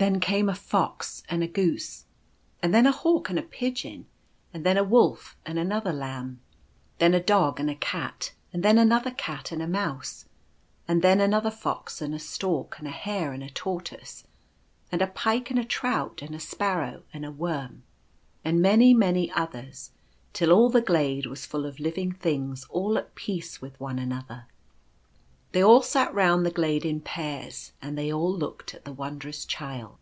Then 0.00 0.18
came 0.18 0.48
a 0.48 0.54
Fox 0.54 1.22
and 1.28 1.42
a 1.42 1.46
Goose; 1.46 2.06
and 2.62 2.72
then 2.72 2.86
a 2.86 2.90
Hawk 2.90 3.28
and 3.28 3.38
a 3.38 3.42
Pigeon; 3.42 4.06
and 4.50 4.64
then 4.64 4.78
a 4.78 4.82
Wolf 4.82 5.36
and 5.44 5.58
another 5.58 5.92
Lamb; 5.92 6.40
then 6.96 7.12
a 7.12 7.22
Dog 7.22 7.60
and 7.60 7.68
a 7.68 7.74
Cat; 7.74 8.32
and 8.50 8.62
then 8.62 8.78
another 8.78 9.10
Cat 9.10 9.52
and 9.52 9.60
a 9.60 9.66
Mouse; 9.66 10.24
and 10.88 11.02
then 11.02 11.20
another 11.20 11.50
Fox 11.50 12.00
and 12.00 12.14
a 12.14 12.18
Stork; 12.18 12.78
and 12.78 12.88
a 12.88 12.90
Hare 12.90 13.34
and 13.34 13.42
a 13.44 13.50
Tortoise; 13.50 14.24
and 14.90 15.02
a 15.02 15.06
Pike 15.06 15.50
and 15.50 15.58
a 15.60 15.64
Trout; 15.66 16.22
and 16.22 16.34
a 16.34 16.40
Sparrow 16.40 17.02
and 17.12 17.26
a 17.26 17.30
Worm; 17.30 17.82
and 18.42 18.62
many, 18.62 18.94
many 18.94 19.30
others, 19.30 19.90
till 20.32 20.50
all 20.50 20.70
the 20.70 20.80
glade 20.80 21.26
was 21.26 21.44
full 21.44 21.66
of 21.66 21.78
living 21.78 22.12
things 22.12 22.64
all 22.70 22.96
at 22.96 23.14
peace 23.14 23.60
with 23.60 23.78
one 23.78 23.98
another. 23.98 24.46
They 25.52 25.64
all 25.64 25.82
sat 25.82 26.14
round 26.14 26.46
the 26.46 26.52
glade 26.52 26.84
in 26.84 27.00
pairs, 27.00 27.72
and 27.82 27.98
they 27.98 28.12
all 28.12 28.32
looked 28.32 28.72
at 28.72 28.84
the 28.84 28.92
Wondrous 28.92 29.44
Child. 29.44 29.96